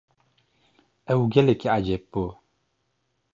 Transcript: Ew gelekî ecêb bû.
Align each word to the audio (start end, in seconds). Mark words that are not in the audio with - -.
Ew 1.13 1.21
gelekî 1.33 1.67
ecêb 1.77 2.03
bû. 2.11 2.25